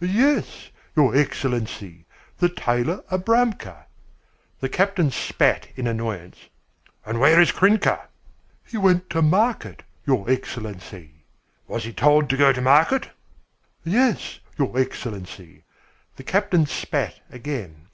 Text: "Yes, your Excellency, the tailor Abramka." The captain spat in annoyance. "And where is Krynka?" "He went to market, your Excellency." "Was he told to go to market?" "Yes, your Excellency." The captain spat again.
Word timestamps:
"Yes, 0.00 0.70
your 0.96 1.14
Excellency, 1.14 2.06
the 2.38 2.48
tailor 2.48 3.02
Abramka." 3.12 3.84
The 4.58 4.70
captain 4.70 5.10
spat 5.10 5.68
in 5.76 5.86
annoyance. 5.86 6.48
"And 7.04 7.20
where 7.20 7.38
is 7.38 7.52
Krynka?" 7.52 8.08
"He 8.64 8.78
went 8.78 9.10
to 9.10 9.20
market, 9.20 9.82
your 10.06 10.30
Excellency." 10.30 11.26
"Was 11.68 11.84
he 11.84 11.92
told 11.92 12.30
to 12.30 12.38
go 12.38 12.54
to 12.54 12.62
market?" 12.62 13.10
"Yes, 13.84 14.40
your 14.58 14.78
Excellency." 14.78 15.62
The 16.16 16.22
captain 16.24 16.64
spat 16.64 17.20
again. 17.30 17.88